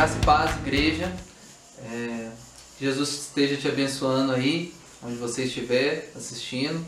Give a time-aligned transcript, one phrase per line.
[0.00, 1.14] Graça e paz, igreja.
[1.84, 2.30] É,
[2.80, 4.72] Jesus esteja te abençoando aí,
[5.02, 6.82] onde você estiver assistindo.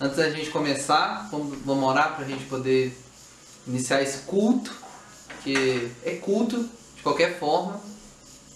[0.00, 2.98] Antes da gente começar, vamos, vamos orar para a gente poder
[3.66, 4.74] iniciar esse culto,
[5.44, 6.66] que é culto
[6.96, 7.82] de qualquer forma.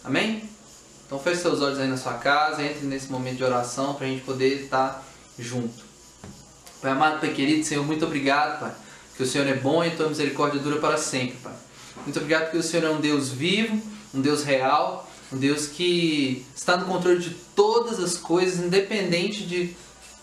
[0.03, 0.49] Amém?
[1.05, 4.09] Então feche seus olhos aí na sua casa, entre nesse momento de oração para a
[4.09, 5.07] gente poder estar
[5.39, 5.85] junto.
[6.81, 8.73] Pai amado, Pai querido, Senhor, muito obrigado, Pai,
[9.19, 11.53] que o Senhor é bom e a tua misericórdia dura para sempre, Pai.
[12.05, 13.81] Muito obrigado porque o Senhor é um Deus vivo,
[14.13, 19.75] um Deus real, um Deus que está no controle de todas as coisas, independente de,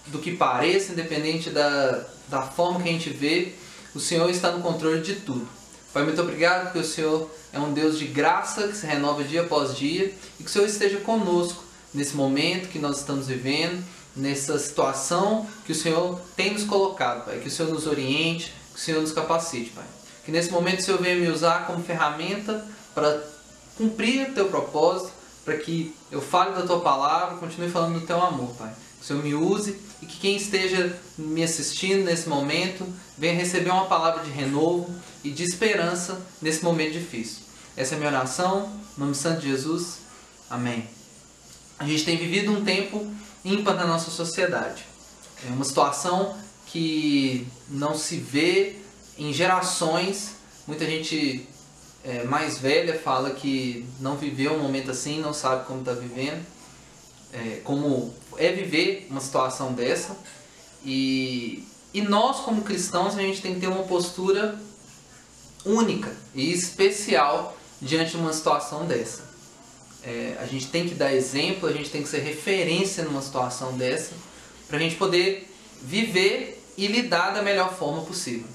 [0.07, 3.53] do que pareça, independente da, da forma que a gente vê,
[3.95, 5.47] o Senhor está no controle de tudo.
[5.93, 9.41] Pai, muito obrigado porque o Senhor é um Deus de graça que se renova dia
[9.41, 13.83] após dia e que o Senhor esteja conosco nesse momento que nós estamos vivendo,
[14.15, 17.39] nessa situação que o Senhor tem nos colocado, Pai.
[17.39, 19.85] Que o Senhor nos oriente, que o Senhor nos capacite, Pai.
[20.25, 23.23] Que nesse momento o Senhor venha me usar como ferramenta para
[23.77, 25.11] cumprir o teu propósito,
[25.45, 28.73] para que eu fale da tua palavra, continue falando do teu amor, Pai.
[28.97, 32.85] Que o Senhor me use e que quem esteja me assistindo nesse momento
[33.17, 37.43] venha receber uma palavra de renovo e de esperança nesse momento difícil.
[37.75, 39.99] Essa é a minha oração, em nome santo de Jesus.
[40.49, 40.87] Amém.
[41.77, 43.09] A gente tem vivido um tempo
[43.45, 44.85] ímpar na nossa sociedade.
[45.47, 48.78] É uma situação que não se vê
[49.19, 50.31] em gerações.
[50.65, 51.45] Muita gente
[52.03, 56.43] é, mais velha fala que não viveu um momento assim, não sabe como está vivendo,
[57.33, 60.15] é, como é viver uma situação dessa.
[60.83, 64.57] E, e nós, como cristãos, a gente tem que ter uma postura
[65.65, 69.27] única e especial diante de uma situação dessa.
[70.01, 73.77] É, a gente tem que dar exemplo, a gente tem que ser referência numa situação
[73.77, 74.13] dessa,
[74.67, 78.47] para a gente poder viver e lidar da melhor forma possível.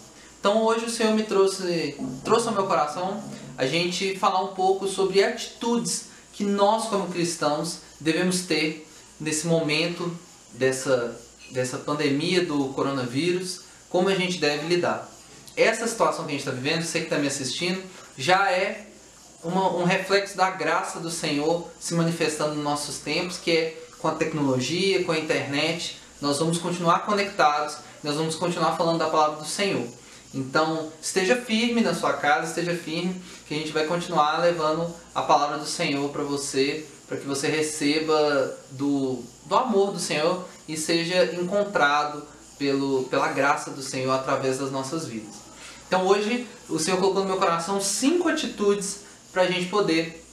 [0.45, 3.19] Então hoje o Senhor me trouxe, trouxe ao meu coração
[3.57, 8.87] a gente falar um pouco sobre atitudes que nós como cristãos devemos ter
[9.19, 10.15] nesse momento
[10.53, 11.19] dessa,
[11.51, 15.11] dessa pandemia do coronavírus, como a gente deve lidar.
[15.57, 17.83] Essa situação que a gente está vivendo, você que está me assistindo,
[18.19, 18.87] já é
[19.43, 24.09] uma, um reflexo da graça do Senhor se manifestando nos nossos tempos, que é com
[24.09, 29.39] a tecnologia, com a internet, nós vamos continuar conectados, nós vamos continuar falando da palavra
[29.39, 30.04] do Senhor.
[30.35, 35.23] Então, esteja firme na sua casa, esteja firme, que a gente vai continuar levando a
[35.23, 40.77] palavra do Senhor para você, para que você receba do, do amor do Senhor e
[40.77, 42.27] seja encontrado
[42.59, 45.37] pelo, pela graça do Senhor através das nossas vidas.
[45.87, 49.01] Então, hoje, o Senhor colocou no meu coração cinco atitudes
[49.33, 50.25] para a gente poder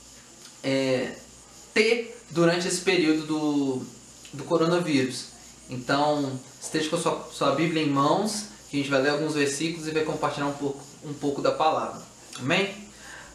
[0.64, 1.16] é,
[1.76, 3.82] ter durante esse período do,
[4.34, 5.26] do coronavírus.
[5.70, 9.88] Então, esteja com a sua, sua Bíblia em mãos a gente vai ler alguns versículos
[9.88, 12.02] e vai compartilhar um pouco, um pouco da palavra.
[12.40, 12.74] Amém?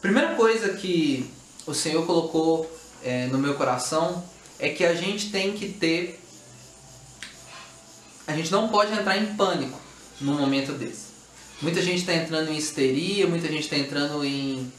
[0.01, 1.29] Primeira coisa que
[1.65, 2.71] o Senhor colocou
[3.03, 4.23] é, no meu coração
[4.59, 6.19] é que a gente tem que ter.
[8.25, 9.79] A gente não pode entrar em pânico
[10.19, 11.07] num momento desse.
[11.61, 14.71] Muita gente está entrando em histeria, muita gente está entrando em,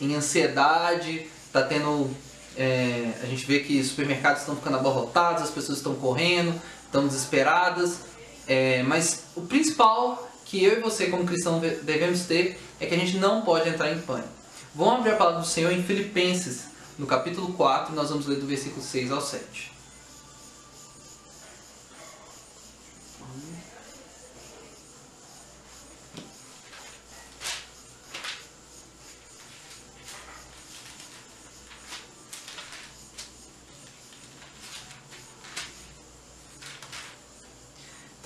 [0.00, 2.10] em ansiedade, está tendo.
[2.56, 7.06] É, a gente vê que os supermercados estão ficando abarrotados, as pessoas estão correndo, estão
[7.06, 8.00] desesperadas.
[8.48, 12.98] É, mas o principal que eu e você, como cristão, devemos ter é que a
[12.98, 14.28] gente não pode entrar em pânico.
[14.74, 18.46] Vamos abrir a palavra do Senhor em Filipenses, no capítulo 4, nós vamos ler do
[18.46, 19.77] versículo 6 ao 7.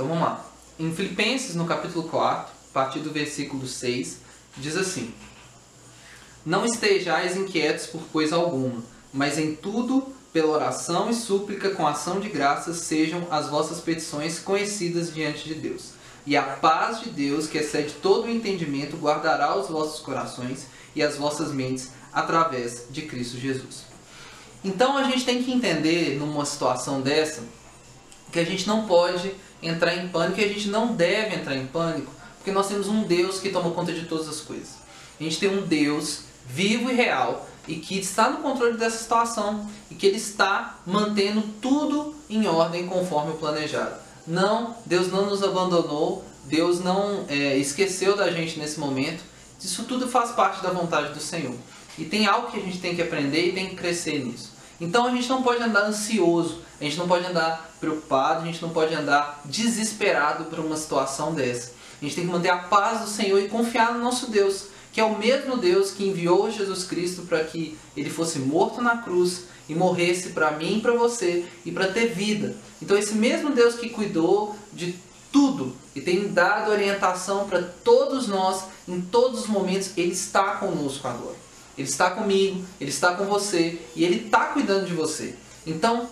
[0.02, 0.44] Então vamos lá.
[0.80, 4.18] Em Filipenses, no capítulo 4, a partir do versículo 6,
[4.56, 5.14] diz assim:
[6.44, 8.82] Não estejais inquietos por coisa alguma,
[9.12, 14.40] mas em tudo, pela oração e súplica com ação de graças, sejam as vossas petições
[14.40, 15.90] conhecidas diante de Deus.
[16.26, 20.66] E a paz de Deus, que excede todo o entendimento, guardará os vossos corações
[20.96, 23.84] e as vossas mentes através de Cristo Jesus.
[24.64, 27.44] Então a gente tem que entender, numa situação dessa,
[28.32, 31.66] que a gente não pode entrar em pânico e a gente não deve entrar em
[31.66, 34.82] pânico, porque nós temos um Deus que toma conta de todas as coisas.
[35.18, 39.70] A gente tem um Deus vivo e real e que está no controle dessa situação
[39.90, 43.94] e que ele está mantendo tudo em ordem conforme o planejado.
[44.26, 49.22] Não, Deus não nos abandonou, Deus não é, esqueceu da gente nesse momento.
[49.60, 51.54] Isso tudo faz parte da vontade do Senhor.
[51.96, 54.52] E tem algo que a gente tem que aprender e tem que crescer nisso.
[54.82, 58.60] Então a gente não pode andar ansioso, a gente não pode andar preocupado, a gente
[58.60, 61.70] não pode andar desesperado por uma situação dessa.
[62.00, 65.00] A gente tem que manter a paz do Senhor e confiar no nosso Deus, que
[65.00, 69.44] é o mesmo Deus que enviou Jesus Cristo para que ele fosse morto na cruz
[69.68, 72.56] e morresse para mim e para você e para ter vida.
[72.82, 74.98] Então esse mesmo Deus que cuidou de
[75.30, 81.06] tudo e tem dado orientação para todos nós em todos os momentos, ele está conosco
[81.06, 81.36] agora.
[81.76, 85.34] Ele está comigo, ele está com você e ele está cuidando de você.
[85.66, 86.08] Então,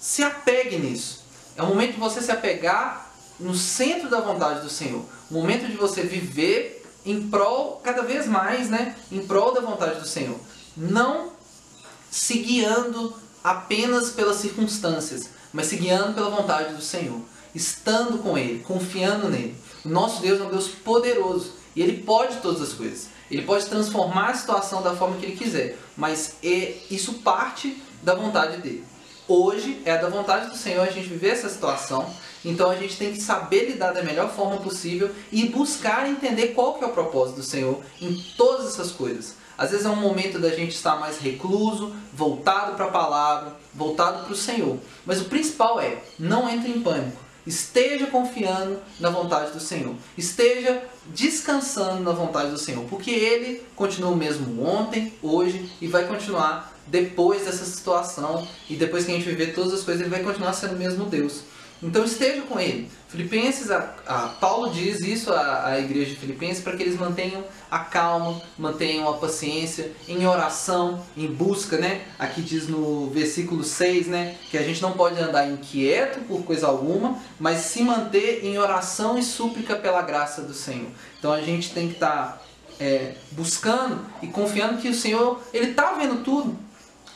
[0.00, 1.24] se apegue nisso.
[1.56, 5.04] É o momento de você se apegar no centro da vontade do Senhor.
[5.30, 8.96] O momento de você viver em prol, cada vez mais, né?
[9.10, 10.38] Em prol da vontade do Senhor.
[10.76, 11.32] Não
[12.10, 17.20] se guiando apenas pelas circunstâncias, mas se guiando pela vontade do Senhor.
[17.58, 19.56] Estando com Ele, confiando nele.
[19.84, 23.08] O nosso Deus é um Deus poderoso e Ele pode todas as coisas.
[23.28, 28.14] Ele pode transformar a situação da forma que Ele quiser, mas é, isso parte da
[28.14, 28.84] vontade dele.
[29.26, 32.08] Hoje é da vontade do Senhor a gente viver essa situação,
[32.44, 36.74] então a gente tem que saber lidar da melhor forma possível e buscar entender qual
[36.74, 39.34] que é o propósito do Senhor em todas essas coisas.
[39.58, 44.22] Às vezes é um momento da gente estar mais recluso, voltado para a palavra, voltado
[44.22, 44.78] para o Senhor.
[45.04, 47.27] Mas o principal é, não entre em pânico.
[47.48, 49.94] Esteja confiando na vontade do Senhor.
[50.18, 52.84] Esteja descansando na vontade do Senhor.
[52.84, 58.46] Porque Ele continua o mesmo ontem, hoje e vai continuar depois dessa situação.
[58.68, 61.06] E depois que a gente viver todas as coisas, Ele vai continuar sendo o mesmo
[61.06, 61.40] Deus.
[61.82, 62.90] Então esteja com ele.
[63.08, 67.42] Filipenses, a, a Paulo diz isso à, à igreja de Filipenses para que eles mantenham
[67.70, 72.02] a calma, mantenham a paciência, em oração, em busca, né?
[72.18, 74.36] Aqui diz no versículo 6, né?
[74.50, 79.16] Que a gente não pode andar inquieto por coisa alguma, mas se manter em oração
[79.16, 80.90] e súplica pela graça do Senhor.
[81.18, 82.42] Então a gente tem que estar tá,
[82.80, 86.58] é, buscando e confiando que o Senhor, Ele está vendo tudo.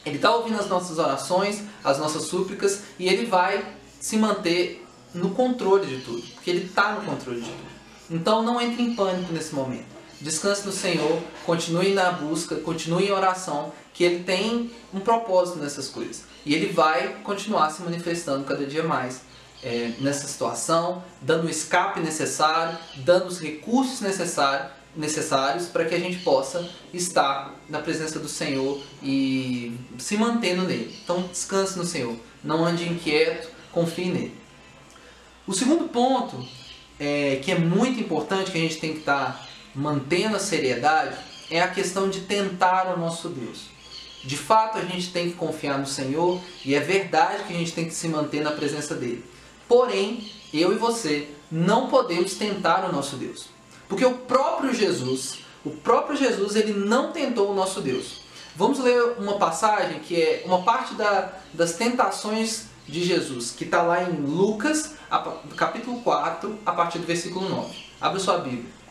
[0.06, 3.62] Ele está ouvindo as nossas orações, as nossas súplicas e Ele vai
[4.02, 4.84] se manter
[5.14, 7.72] no controle de tudo, porque Ele está no controle de tudo.
[8.10, 9.86] Então não entre em pânico nesse momento.
[10.20, 15.86] Descanse no Senhor, continue na busca, continue em oração, que Ele tem um propósito nessas
[15.86, 16.24] coisas.
[16.44, 19.20] E Ele vai continuar se manifestando cada dia mais
[19.62, 25.98] é, nessa situação, dando o escape necessário, dando os recursos necessários necessários para que a
[25.98, 30.94] gente possa estar na presença do Senhor e se mantendo nele.
[31.02, 32.14] Então descanse no Senhor,
[32.44, 34.36] não ande inquieto, confie nele.
[35.46, 36.46] O segundo ponto,
[37.00, 41.16] é, que é muito importante, que a gente tem que estar tá mantendo a seriedade,
[41.50, 43.72] é a questão de tentar o nosso Deus.
[44.24, 47.72] De fato, a gente tem que confiar no Senhor e é verdade que a gente
[47.72, 49.24] tem que se manter na presença dele.
[49.66, 53.46] Porém, eu e você não podemos tentar o nosso Deus.
[53.88, 58.22] Porque o próprio Jesus, o próprio Jesus, ele não tentou o nosso Deus.
[58.54, 63.82] Vamos ler uma passagem que é uma parte da, das tentações de Jesus, que está
[63.82, 64.94] lá em Lucas,
[65.56, 67.74] capítulo 4, a partir do versículo 9.
[68.00, 68.82] Abra sua Bíblia.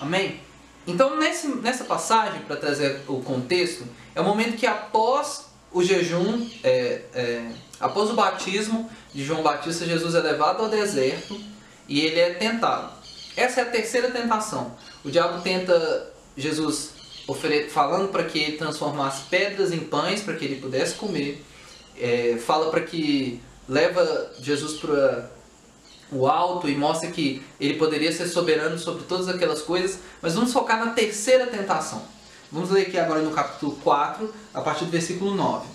[0.00, 0.38] Amém?
[0.86, 6.48] Então, nesse, nessa passagem, para trazer o contexto, é o momento que após o jejum,
[6.62, 7.50] é, é,
[7.80, 11.38] após o batismo de João Batista, Jesus é levado ao deserto
[11.88, 12.92] e ele é tentado.
[13.36, 14.76] Essa é a terceira tentação.
[15.04, 16.90] O diabo tenta Jesus
[17.70, 21.44] falando para que ele transformasse pedras em pães para que ele pudesse comer.
[21.98, 25.30] É, fala para que leva Jesus para
[26.12, 29.98] o alto e mostra que ele poderia ser soberano sobre todas aquelas coisas.
[30.22, 32.13] Mas vamos focar na terceira tentação.
[32.54, 35.66] Vamos ler aqui agora no capítulo 4, a partir do versículo 9.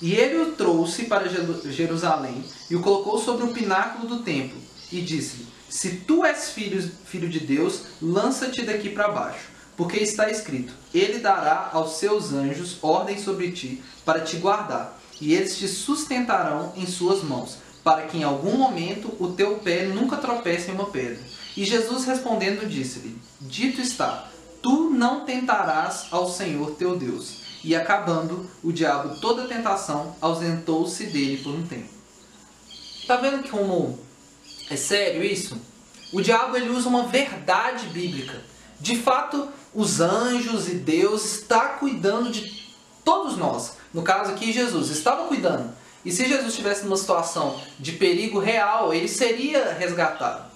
[0.00, 4.58] E ele o trouxe para Jerusalém e o colocou sobre o pináculo do templo
[4.90, 10.30] e disse-lhe: Se tu és filho, filho de Deus, lança-te daqui para baixo, porque está
[10.30, 15.68] escrito: Ele dará aos seus anjos ordem sobre ti para te guardar, e eles te
[15.68, 20.74] sustentarão em suas mãos, para que em algum momento o teu pé nunca tropece em
[20.74, 21.20] uma pedra.
[21.54, 24.31] E Jesus respondendo disse-lhe: Dito está
[24.62, 27.42] tu não tentarás ao Senhor teu Deus.
[27.64, 31.88] E acabando o diabo toda tentação, ausentou-se dele por um tempo.
[33.06, 33.98] Tá vendo como
[34.70, 35.60] é sério isso?
[36.12, 38.40] O diabo ele usa uma verdade bíblica.
[38.80, 43.76] De fato, os anjos e Deus está cuidando de todos nós.
[43.92, 45.72] No caso aqui, Jesus estava cuidando.
[46.04, 50.51] E se Jesus estivesse numa situação de perigo real, ele seria resgatado.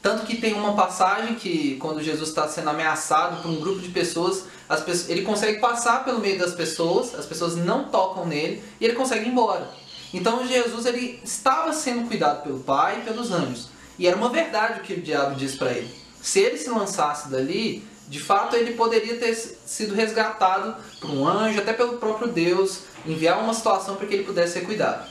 [0.00, 3.88] Tanto que tem uma passagem que, quando Jesus está sendo ameaçado por um grupo de
[3.88, 4.44] pessoas,
[4.84, 8.94] pessoas, ele consegue passar pelo meio das pessoas, as pessoas não tocam nele e ele
[8.94, 9.68] consegue ir embora.
[10.14, 13.68] Então Jesus ele estava sendo cuidado pelo Pai e pelos anjos.
[13.98, 15.92] E era uma verdade o que o diabo diz para ele.
[16.22, 21.58] Se ele se lançasse dali, de fato ele poderia ter sido resgatado por um anjo,
[21.58, 25.08] até pelo próprio Deus, enviar uma situação para que ele pudesse ser cuidado.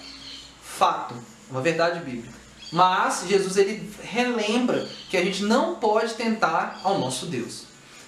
[0.63, 1.13] Fato,
[1.49, 2.46] uma verdade bíblica.
[2.71, 7.63] Mas Jesus ele relembra que a gente não pode tentar ao nosso Deus.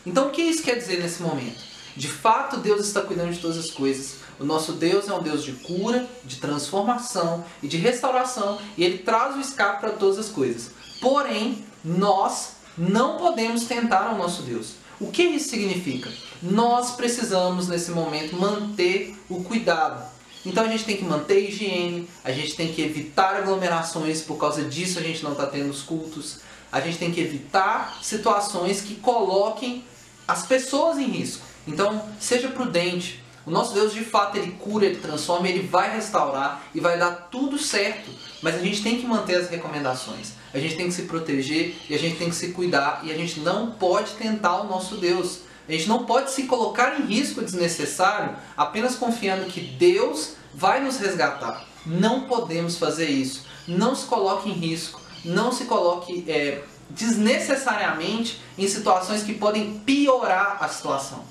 [0.05, 1.69] Então o que isso quer dizer nesse momento?
[1.95, 4.19] De fato, Deus está cuidando de todas as coisas.
[4.39, 8.99] O nosso Deus é um Deus de cura, de transformação e de restauração, e ele
[8.99, 10.71] traz o escape para todas as coisas.
[11.01, 14.75] Porém, nós não podemos tentar ao nosso Deus.
[14.99, 16.09] O que isso significa?
[16.41, 20.18] Nós precisamos nesse momento manter o cuidado.
[20.46, 24.38] Então a gente tem que manter a higiene, a gente tem que evitar aglomerações, por
[24.38, 26.39] causa disso a gente não está tendo os cultos.
[26.72, 29.84] A gente tem que evitar situações que coloquem
[30.27, 31.43] as pessoas em risco.
[31.67, 33.24] Então seja prudente.
[33.46, 37.29] O nosso Deus de fato ele cura, ele transforma, ele vai restaurar e vai dar
[37.31, 38.12] tudo certo.
[38.41, 40.34] Mas a gente tem que manter as recomendações.
[40.53, 43.15] A gente tem que se proteger e a gente tem que se cuidar e a
[43.15, 45.39] gente não pode tentar o nosso Deus.
[45.69, 50.97] A gente não pode se colocar em risco desnecessário apenas confiando que Deus vai nos
[50.97, 51.63] resgatar.
[51.85, 53.45] Não podemos fazer isso.
[53.67, 54.99] Não se coloque em risco.
[55.23, 61.23] Não se coloque é, desnecessariamente em situações que podem piorar a situação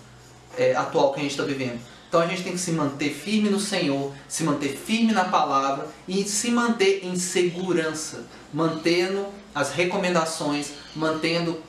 [0.56, 1.80] é, atual que a gente está vivendo.
[2.08, 5.88] Então a gente tem que se manter firme no Senhor, se manter firme na palavra
[6.06, 11.60] e se manter em segurança, mantendo as recomendações, mantendo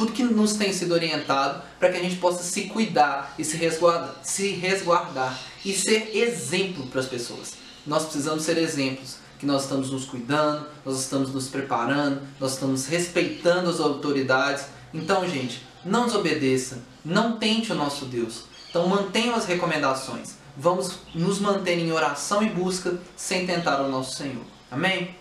[0.00, 3.58] tudo que nos tem sido orientado para que a gente possa se cuidar e se
[3.58, 7.52] resguardar, se resguardar e ser exemplo para as pessoas.
[7.86, 12.86] Nós precisamos ser exemplos, que nós estamos nos cuidando, nós estamos nos preparando, nós estamos
[12.86, 14.64] respeitando as autoridades.
[14.94, 18.44] Então, gente, não desobedeça, não tente o nosso Deus.
[18.70, 20.36] Então, mantenham as recomendações.
[20.56, 24.44] Vamos nos manter em oração e busca sem tentar o nosso Senhor.
[24.70, 25.14] Amém?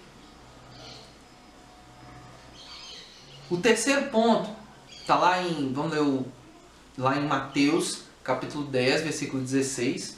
[3.49, 4.58] O terceiro ponto
[5.09, 6.23] Está lá em, vamos ler o,
[6.95, 10.17] lá em Mateus, capítulo 10, versículo 16.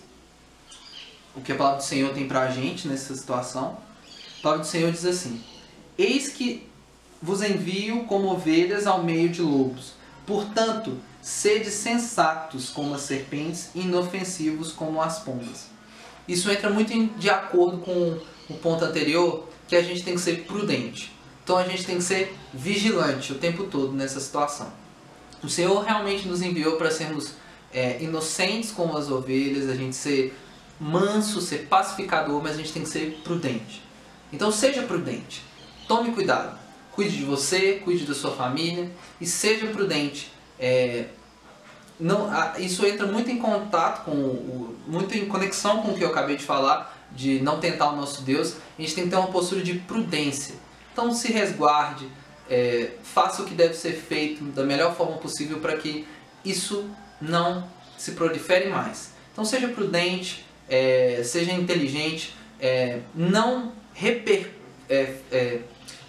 [1.33, 3.77] O que a palavra do Senhor tem para a gente nessa situação.
[4.39, 5.41] A palavra do Senhor diz assim:
[5.97, 6.67] Eis que
[7.21, 9.93] vos envio como ovelhas ao meio de lobos.
[10.27, 15.67] Portanto, sede sensatos como as serpentes e inofensivos como as pombas.
[16.27, 18.19] Isso entra muito de acordo com
[18.49, 21.13] o ponto anterior, que a gente tem que ser prudente.
[21.45, 24.80] Então a gente tem que ser vigilante o tempo todo nessa situação.
[25.43, 27.33] O Senhor realmente nos enviou para sermos
[27.73, 30.37] é, inocentes como as ovelhas, a gente ser
[30.79, 33.81] manso, ser pacificador, mas a gente tem que ser prudente.
[34.31, 35.43] Então seja prudente,
[35.87, 36.57] tome cuidado,
[36.91, 40.31] cuide de você, cuide da sua família e seja prudente.
[40.59, 41.05] É,
[41.99, 46.35] não, isso entra muito em contato com muito em conexão com o que eu acabei
[46.35, 48.55] de falar de não tentar o nosso Deus.
[48.77, 50.55] A gente tem que ter uma postura de prudência.
[50.91, 52.07] Então se resguarde,
[52.51, 56.05] é, faça o que deve ser feito da melhor forma possível para que
[56.43, 56.85] isso
[57.21, 57.65] não
[57.97, 59.11] se prolifere mais.
[59.31, 64.51] Então seja prudente, é, seja inteligente, é, não reper,
[64.89, 65.59] é, é,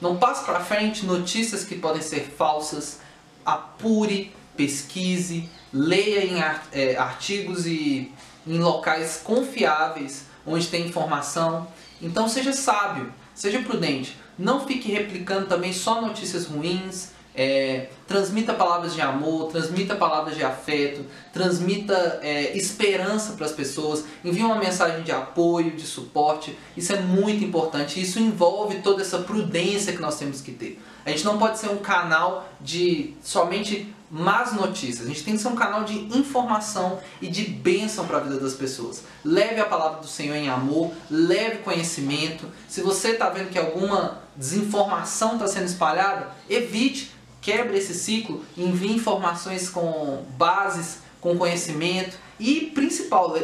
[0.00, 2.98] não passe para frente notícias que podem ser falsas,
[3.46, 6.40] apure, pesquise, leia em
[6.72, 8.12] é, artigos e
[8.44, 11.68] em locais confiáveis onde tem informação.
[12.00, 14.16] Então seja sábio, seja prudente.
[14.38, 17.10] Não fique replicando também só notícias ruins.
[17.34, 24.04] É, transmita palavras de amor, transmita palavras de afeto, transmita é, esperança para as pessoas,
[24.22, 26.54] envie uma mensagem de apoio, de suporte.
[26.76, 27.98] Isso é muito importante.
[27.98, 30.78] Isso envolve toda essa prudência que nós temos que ter.
[31.06, 35.06] A gente não pode ser um canal de somente más notícias.
[35.06, 38.38] A gente tem que ser um canal de informação e de bênção para a vida
[38.38, 39.04] das pessoas.
[39.24, 42.46] Leve a palavra do Senhor em amor, leve conhecimento.
[42.68, 48.92] Se você está vendo que alguma desinformação está sendo espalhada, evite, quebre esse ciclo, envie
[48.92, 53.34] informações com bases, com conhecimento e, principal,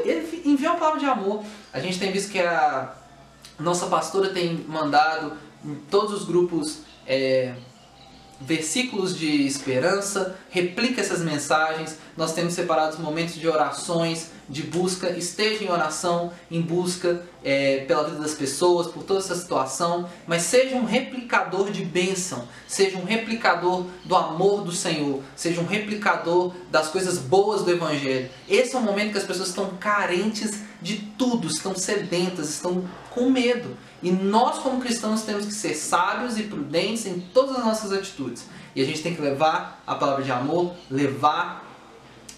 [0.44, 1.42] envie uma palavra de amor.
[1.72, 2.94] A gente tem visto que a
[3.58, 5.32] nossa pastora tem mandado
[5.64, 7.54] em todos os grupos é,
[8.40, 11.96] versículos de esperança, replica essas mensagens.
[12.16, 15.10] Nós temos separados momentos de orações, de busca.
[15.10, 20.08] Esteja em oração, em busca é, pela vida das pessoas, por toda essa situação.
[20.26, 25.66] Mas seja um replicador de bênção, seja um replicador do amor do Senhor, seja um
[25.66, 28.30] replicador das coisas boas do Evangelho.
[28.48, 33.28] Esse é o momento que as pessoas estão carentes de tudo, estão sedentas, estão com
[33.30, 33.76] medo.
[34.02, 38.46] E nós, como cristãos, temos que ser sábios e prudentes em todas as nossas atitudes.
[38.74, 41.64] E a gente tem que levar a palavra de amor, levar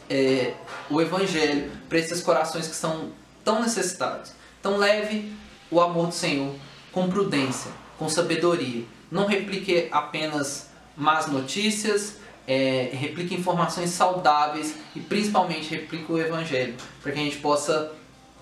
[0.08, 0.54] é,
[0.88, 3.10] o evangelho para esses corações que são
[3.44, 4.32] tão necessitados.
[4.58, 5.32] Então, leve
[5.70, 6.54] o amor do Senhor
[6.92, 8.84] com prudência, com sabedoria.
[9.10, 17.12] Não replique apenas más notícias, é, replique informações saudáveis e principalmente replique o Evangelho, para
[17.12, 17.92] que a gente possa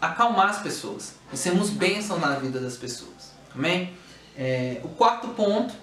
[0.00, 3.33] acalmar as pessoas e sermos bênçãos na vida das pessoas.
[3.55, 3.93] Amém?
[4.37, 5.75] É, o quarto ponto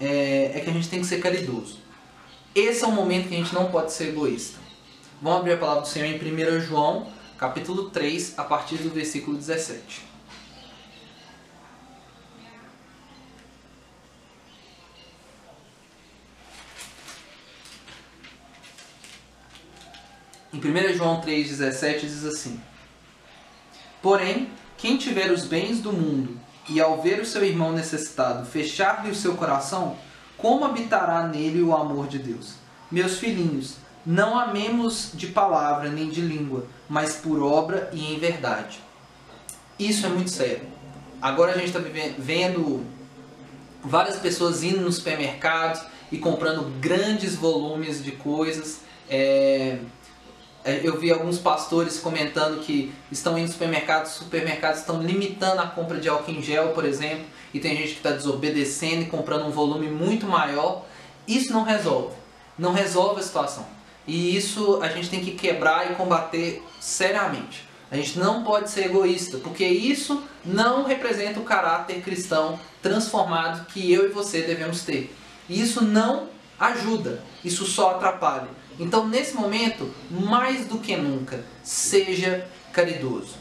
[0.00, 1.78] é, é que a gente tem que ser caridoso.
[2.54, 4.58] Esse é o momento que a gente não pode ser egoísta.
[5.20, 7.06] Vamos abrir a palavra do Senhor em 1 João,
[7.38, 10.04] capítulo 3, a partir do versículo 17.
[20.52, 22.60] Em 1 João 3,17 diz assim:
[24.06, 24.48] Porém,
[24.78, 29.14] quem tiver os bens do mundo e ao ver o seu irmão necessitado fechar-lhe o
[29.16, 29.96] seu coração,
[30.36, 32.54] como habitará nele o amor de Deus?
[32.88, 38.78] Meus filhinhos, não amemos de palavra nem de língua, mas por obra e em verdade.
[39.76, 40.68] Isso é muito sério.
[41.20, 41.80] Agora a gente está
[42.16, 42.84] vendo
[43.82, 45.82] várias pessoas indo nos supermercados
[46.12, 48.82] e comprando grandes volumes de coisas.
[49.10, 49.80] É,
[50.82, 56.08] eu vi alguns pastores comentando que estão indo supermercados, supermercados estão limitando a compra de
[56.08, 59.88] álcool em gel, por exemplo, e tem gente que está desobedecendo e comprando um volume
[59.88, 60.84] muito maior.
[61.26, 62.14] Isso não resolve,
[62.58, 63.66] não resolve a situação.
[64.06, 67.64] E isso a gente tem que quebrar e combater seriamente.
[67.90, 73.92] A gente não pode ser egoísta, porque isso não representa o caráter cristão transformado que
[73.92, 75.14] eu e você devemos ter.
[75.48, 78.48] E isso não ajuda, isso só atrapalha.
[78.78, 83.34] Então, nesse momento, mais do que nunca, seja caridoso.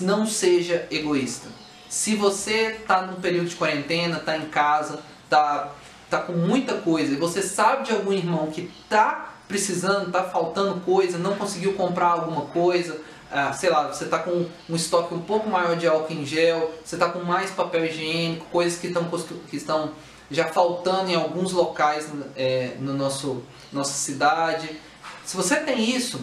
[0.00, 1.48] Não seja egoísta.
[1.88, 5.72] Se você está num período de quarentena, está em casa, está
[6.08, 10.80] tá com muita coisa e você sabe de algum irmão que está precisando, está faltando
[10.80, 15.22] coisa, não conseguiu comprar alguma coisa, ah, sei lá, você está com um estoque um
[15.22, 19.04] pouco maior de álcool em gel, você está com mais papel higiênico, coisas que, estão
[19.48, 19.92] que estão
[20.32, 24.80] já faltando em alguns locais é, no nosso nossa cidade.
[25.24, 26.20] Se você tem isso,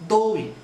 [0.00, 0.54] doe,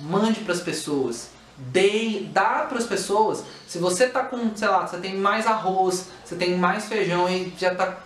[0.00, 3.44] mande para as pessoas, dê, dá para as pessoas.
[3.66, 7.52] Se você tá com, sei lá, você tem mais arroz, você tem mais feijão e
[7.58, 7.98] já tá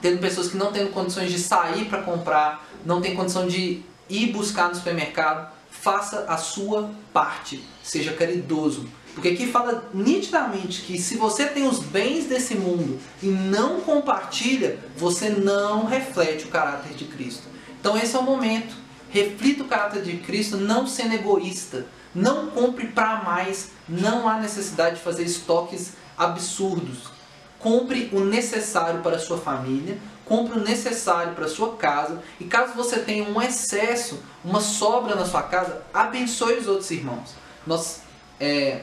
[0.00, 4.32] tendo pessoas que não têm condições de sair para comprar, não tem condição de ir
[4.32, 8.88] buscar no supermercado, faça a sua parte, seja caridoso.
[9.14, 14.78] Porque aqui fala nitidamente que se você tem os bens desse mundo e não compartilha,
[14.96, 17.48] você não reflete o caráter de Cristo.
[17.80, 18.74] Então esse é o momento.
[19.10, 21.86] Reflita o caráter de Cristo não sendo egoísta.
[22.14, 23.70] Não compre para mais.
[23.88, 27.10] Não há necessidade de fazer estoques absurdos.
[27.58, 32.22] Compre o necessário para a sua família, compre o necessário para a sua casa.
[32.38, 37.34] E caso você tenha um excesso, uma sobra na sua casa, abençoe os outros irmãos.
[37.66, 38.00] Nós
[38.40, 38.80] é,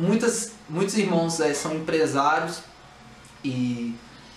[0.00, 2.62] muitas, muitos irmãos é, são empresários
[3.44, 3.94] e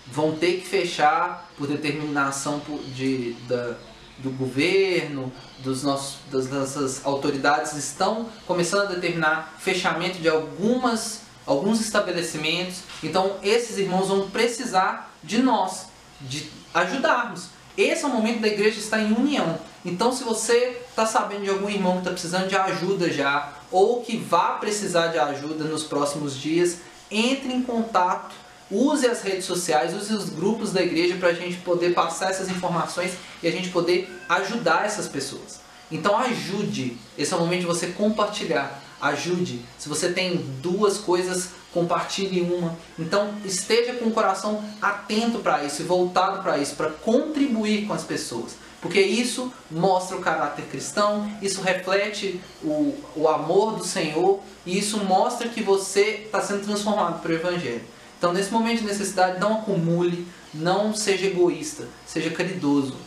[0.07, 2.61] vão ter que fechar por determinação
[2.93, 3.75] de, da,
[4.17, 11.79] do governo, dos nossos, das nossas autoridades estão começando a determinar fechamento de algumas, alguns
[11.79, 12.81] estabelecimentos.
[13.01, 15.87] Então esses irmãos vão precisar de nós,
[16.21, 17.47] de ajudarmos.
[17.77, 19.57] Esse é o momento da igreja estar em união.
[19.85, 24.01] Então se você está sabendo de algum irmão que está precisando de ajuda já, ou
[24.01, 26.77] que vá precisar de ajuda nos próximos dias,
[27.09, 28.35] entre em contato,
[28.69, 32.49] use as redes sociais, use os grupos da igreja para a gente poder passar essas
[32.49, 35.61] informações e a gente poder ajudar essas pessoas.
[35.91, 38.79] Então ajude, esse é o momento de você compartilhar.
[39.01, 39.65] Ajude.
[39.77, 42.77] Se você tem duas coisas, compartilhe uma.
[42.97, 47.93] Então esteja com o coração atento para isso e voltado para isso, para contribuir com
[47.93, 48.62] as pessoas.
[48.83, 54.97] Porque isso mostra o caráter cristão, isso reflete o, o amor do Senhor e isso
[55.05, 57.81] mostra que você está sendo transformado pelo Evangelho.
[58.17, 62.97] Então, nesse momento de necessidade, não acumule, não seja egoísta, seja caridoso,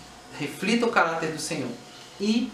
[0.41, 1.69] reflita o caráter do Senhor
[2.19, 2.51] e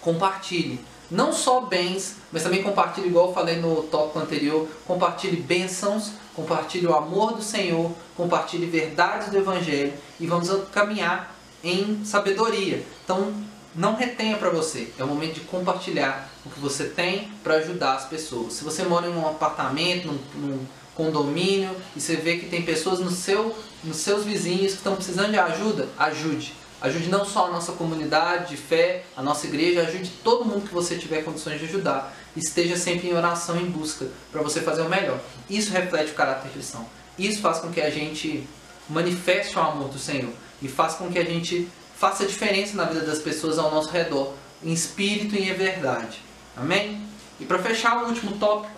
[0.00, 0.80] compartilhe.
[1.10, 6.86] Não só bens, mas também compartilhe, igual eu falei no tópico anterior, compartilhe bênçãos, compartilhe
[6.86, 12.84] o amor do Senhor, compartilhe verdades do Evangelho e vamos caminhar em sabedoria.
[13.04, 13.32] Então,
[13.74, 14.92] não retenha para você.
[14.98, 18.54] É o momento de compartilhar o que você tem para ajudar as pessoas.
[18.54, 23.00] Se você mora em um apartamento, num, num condomínio e você vê que tem pessoas
[23.00, 26.54] no seu, nos seus vizinhos que estão precisando de ajuda, ajude.
[26.82, 30.74] Ajude não só a nossa comunidade de fé, a nossa igreja, ajude todo mundo que
[30.74, 32.14] você tiver condições de ajudar.
[32.36, 35.20] Esteja sempre em oração, em busca, para você fazer o melhor.
[35.48, 36.84] Isso reflete o caráter cristão.
[37.16, 38.48] Isso faz com que a gente
[38.92, 43.00] manifeste o amor do Senhor e faz com que a gente faça diferença na vida
[43.00, 46.20] das pessoas ao nosso redor, em espírito e em verdade.
[46.56, 47.00] Amém?
[47.40, 48.74] E para fechar o último tópico,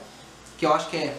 [0.57, 1.17] que eu acho que é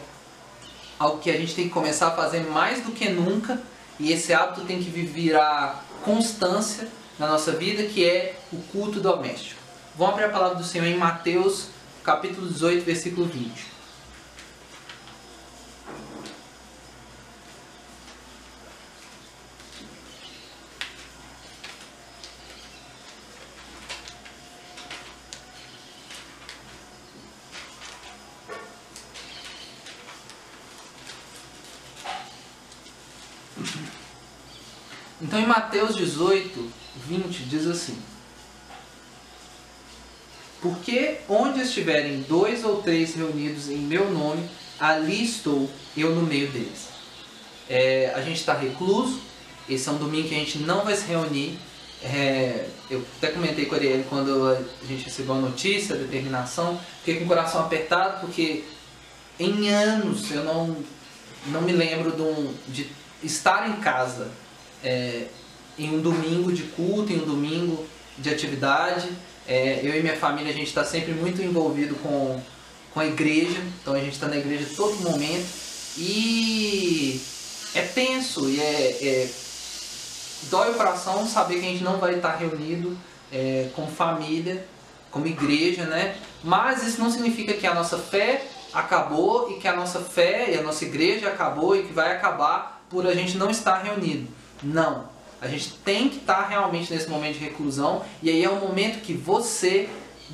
[0.97, 3.61] algo que a gente tem que começar a fazer mais do que nunca,
[3.99, 6.87] e esse hábito tem que virar constância
[7.19, 9.61] na nossa vida, que é o culto doméstico.
[9.97, 11.67] Vamos abrir a palavra do Senhor em Mateus,
[12.03, 13.74] capítulo 18, versículo 20.
[35.21, 36.71] Então em Mateus 18,
[37.07, 37.97] 20 diz assim:
[40.61, 44.49] Porque onde estiverem dois ou três reunidos em meu nome,
[44.79, 46.89] ali estou eu no meio deles.
[47.69, 49.21] É, a gente está recluso,
[49.69, 51.57] esse é um domingo que a gente não vai se reunir.
[52.03, 56.79] É, eu até comentei com a Ariel quando a gente recebeu a notícia, a determinação,
[56.99, 58.65] fiquei com o coração apertado porque
[59.39, 60.75] em anos eu não,
[61.47, 62.87] não me lembro de, um, de
[63.23, 64.29] estar em casa
[64.85, 65.23] é,
[65.77, 67.85] em um domingo de culto, em um domingo
[68.17, 69.09] de atividade.
[69.47, 72.39] É, eu e minha família, a gente está sempre muito envolvido com,
[72.93, 75.45] com a igreja, então a gente está na igreja todo momento
[75.97, 77.19] e
[77.73, 79.29] é tenso e é, é,
[80.49, 82.97] dói o coração saber que a gente não vai estar reunido
[83.31, 84.65] é, família,
[85.11, 86.15] como igreja, né?
[86.43, 90.57] Mas isso não significa que a nossa fé acabou e que a nossa fé e
[90.57, 94.27] a nossa igreja acabou e que vai acabar por a gente não estar reunido.
[94.65, 95.13] Não.
[95.41, 99.01] A gente tem que estar realmente nesse momento de reclusão e aí é o momento
[99.01, 99.87] que você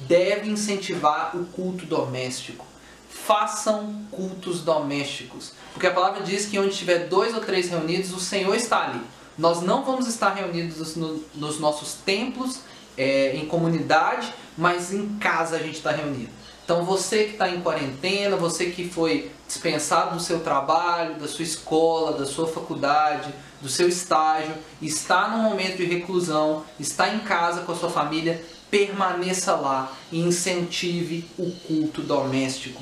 [0.07, 2.65] deve incentivar o culto doméstico.
[3.09, 5.51] Façam cultos domésticos.
[5.73, 9.01] Porque a palavra diz que onde tiver dois ou três reunidos, o Senhor está ali.
[9.37, 12.59] Nós não vamos estar reunidos no, nos nossos templos,
[12.97, 16.29] é, em comunidade, mas em casa a gente está reunido.
[16.63, 21.43] Então você que está em quarentena, você que foi dispensado do seu trabalho, da sua
[21.43, 27.61] escola, da sua faculdade, do seu estágio, está num momento de reclusão, está em casa
[27.61, 32.81] com a sua família, permaneça lá e incentive o culto doméstico.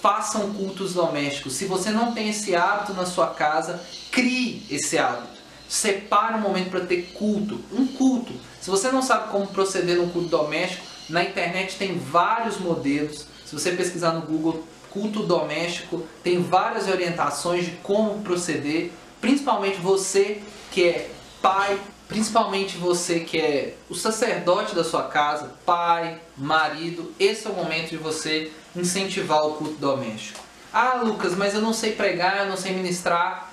[0.00, 1.54] Façam cultos domésticos.
[1.54, 5.36] Se você não tem esse hábito na sua casa, crie esse hábito.
[5.68, 8.32] Separe um momento para ter culto, um culto.
[8.60, 13.26] Se você não sabe como proceder num culto doméstico, na internet tem vários modelos.
[13.44, 18.92] Se você pesquisar no Google culto doméstico, tem várias orientações de como proceder
[19.26, 21.10] principalmente você que é
[21.42, 27.54] pai, principalmente você que é o sacerdote da sua casa, pai, marido, esse é o
[27.54, 30.38] momento de você incentivar o culto doméstico.
[30.72, 33.52] Ah, Lucas, mas eu não sei pregar, eu não sei ministrar.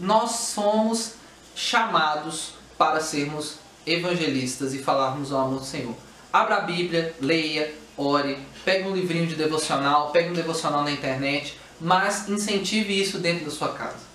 [0.00, 1.12] Nós somos
[1.54, 5.94] chamados para sermos evangelistas e falarmos o amor do Senhor.
[6.32, 11.56] Abra a Bíblia, leia, ore, pegue um livrinho de devocional, pegue um devocional na internet,
[11.80, 14.09] mas incentive isso dentro da sua casa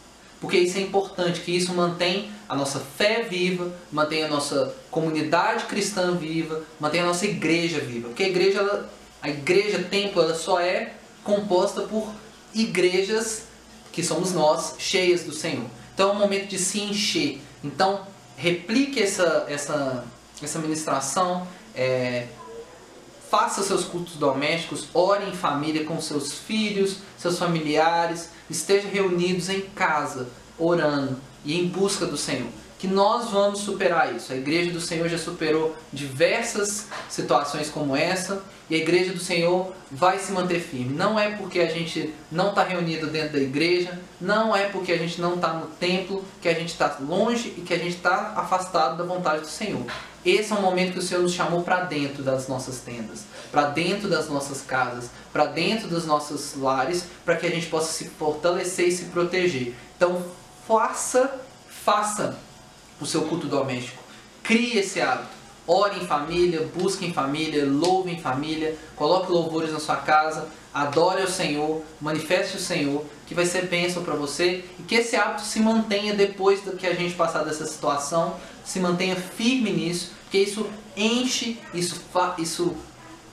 [0.46, 5.66] porque isso é importante, que isso mantém a nossa fé viva, mantém a nossa comunidade
[5.66, 8.10] cristã viva, mantém a nossa igreja viva.
[8.10, 8.88] Porque a igreja, ela,
[9.24, 12.14] a igreja templo, ela só é composta por
[12.54, 13.46] igrejas
[13.92, 15.66] que somos nós, cheias do Senhor.
[15.96, 17.42] Então é um momento de se encher.
[17.64, 18.06] Então
[18.38, 20.06] replique essa, essa,
[20.44, 22.28] essa ministração, é,
[23.36, 29.60] faça seus cultos domésticos, ore em família com seus filhos, seus familiares, esteja reunidos em
[29.60, 32.48] casa, orando e em busca do Senhor.
[32.78, 34.34] Que nós vamos superar isso.
[34.34, 39.72] A igreja do Senhor já superou diversas situações como essa e a igreja do Senhor
[39.92, 40.96] vai se manter firme.
[40.96, 44.98] Não é porque a gente não está reunido dentro da igreja, não é porque a
[44.98, 48.34] gente não está no templo, que a gente está longe e que a gente está
[48.36, 49.86] afastado da vontade do Senhor.
[50.26, 53.66] Esse é o momento que o Senhor nos chamou para dentro das nossas tendas, para
[53.66, 58.06] dentro das nossas casas, para dentro dos nossos lares, para que a gente possa se
[58.06, 59.76] fortalecer e se proteger.
[59.96, 60.24] Então,
[60.68, 62.36] faça, faça
[63.00, 64.02] o seu culto doméstico.
[64.44, 65.36] Crie esse hábito.
[65.68, 71.24] Ore em família, busque em família, louve em família, coloque louvores na sua casa, adore
[71.24, 75.42] o Senhor, manifeste o Senhor, que vai ser bênção para você e que esse hábito
[75.42, 80.38] se mantenha depois do que a gente passar dessa situação, se mantenha firme nisso, porque
[80.38, 82.00] isso enche, isso,
[82.38, 82.76] isso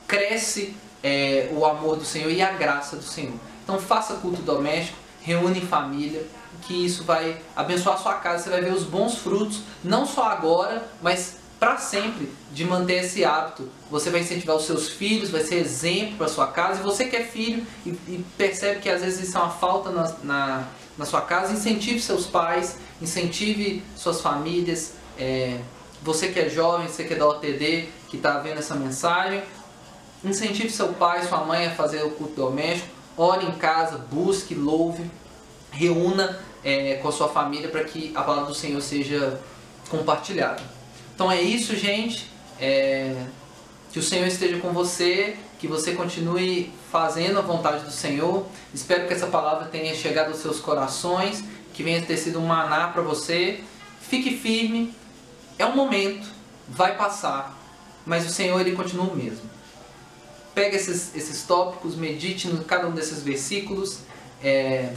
[0.07, 3.35] cresce é, o amor do Senhor e a graça do Senhor.
[3.63, 6.27] Então faça culto doméstico, reúne em família,
[6.63, 10.25] que isso vai abençoar a sua casa, você vai ver os bons frutos, não só
[10.25, 13.69] agora, mas para sempre de manter esse hábito.
[13.89, 16.81] Você vai incentivar os seus filhos, vai ser exemplo para sua casa.
[16.81, 19.91] E você que é filho e, e, percebe que às vezes isso é uma falta
[19.91, 24.95] na, na, na, sua casa, incentive seus pais, incentive suas famílias.
[25.17, 25.61] É,
[26.03, 29.41] você que é jovem, você que é da OTD, que está vendo essa mensagem,
[30.25, 32.89] incentive seu pai, sua mãe a fazer o culto doméstico.
[33.17, 35.09] Ore em casa, busque, louve,
[35.71, 39.41] reúna é, com a sua família para que a palavra do Senhor seja
[39.89, 40.63] compartilhada.
[41.15, 42.31] Então é isso, gente.
[42.61, 43.15] É,
[43.93, 48.47] que o Senhor esteja com você, que você continue fazendo a vontade do Senhor.
[48.73, 51.45] Espero que essa palavra tenha chegado aos seus corações,
[51.75, 53.61] que venha ter sido um maná para você.
[54.01, 54.95] Fique firme.
[55.59, 56.27] É um momento,
[56.69, 57.57] vai passar,
[58.07, 59.51] mas o Senhor ele continua o mesmo.
[60.55, 63.99] Pega esses, esses tópicos, medite em cada um desses versículos.
[64.43, 64.93] É,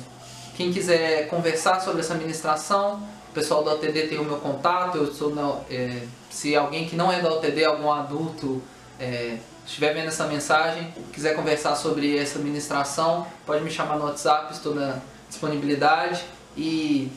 [0.56, 4.98] quem quiser conversar sobre essa ministração, o pessoal do OTD tem o meu contato.
[4.98, 8.62] Eu sou na, é, se alguém que não é da OTD, algum adulto,
[8.98, 14.54] é, estiver vendo essa mensagem, quiser conversar sobre essa ministração, pode me chamar no WhatsApp,
[14.54, 16.24] estou na disponibilidade.
[16.56, 17.12] E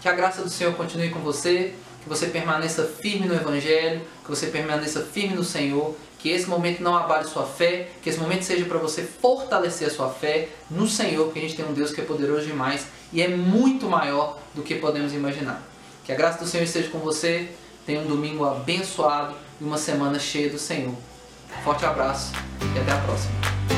[0.00, 4.30] que a graça do Senhor continue com você, que você permaneça firme no Evangelho, que
[4.30, 8.44] você permaneça firme no Senhor, que esse momento não abale sua fé, que esse momento
[8.44, 11.92] seja para você fortalecer a sua fé no Senhor, porque a gente tem um Deus
[11.92, 15.62] que é poderoso demais e é muito maior do que podemos imaginar.
[16.02, 17.50] Que a graça do Senhor esteja com você,
[17.84, 20.94] tenha um domingo abençoado e uma semana cheia do Senhor.
[21.62, 22.32] Forte abraço
[22.74, 23.73] e até a próxima.